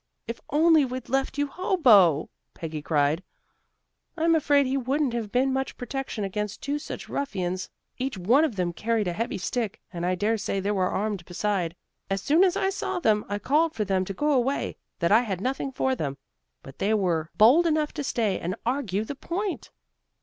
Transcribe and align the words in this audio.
"If 0.27 0.41
only 0.49 0.83
we'd 0.83 1.09
left 1.09 1.37
you 1.37 1.45
Hobo," 1.45 2.31
Peggy 2.55 2.81
cried. 2.81 3.21
"I'm 4.17 4.33
afraid 4.33 4.65
he 4.65 4.75
wouldn't 4.75 5.13
have 5.13 5.31
been 5.31 5.53
much 5.53 5.77
protection 5.77 6.23
against 6.23 6.63
two 6.63 6.79
such 6.79 7.07
ruffians. 7.07 7.69
Each 7.99 8.17
one 8.17 8.43
of 8.43 8.55
them 8.55 8.73
carried 8.73 9.07
a 9.07 9.13
heavy 9.13 9.37
stick, 9.37 9.79
and 9.93 10.03
I 10.03 10.15
dare 10.15 10.39
say 10.39 10.59
they 10.59 10.71
were 10.71 10.89
armed 10.89 11.23
beside. 11.25 11.75
As 12.09 12.19
soon 12.19 12.43
as 12.43 12.57
I 12.57 12.71
saw 12.71 12.99
them, 12.99 13.23
I 13.29 13.37
called 13.37 13.75
for 13.75 13.85
them 13.85 14.03
to 14.05 14.13
go 14.15 14.31
away, 14.31 14.75
that 14.97 15.11
I 15.11 15.21
had 15.21 15.39
nothing 15.39 15.71
for 15.71 15.93
them, 15.93 16.17
but 16.63 16.79
they 16.79 16.95
were 16.95 17.29
bold 17.37 17.67
enough 17.67 17.93
to 17.93 18.03
stay 18.03 18.39
and 18.39 18.55
argue 18.65 19.03
the 19.05 19.13
point." 19.13 19.69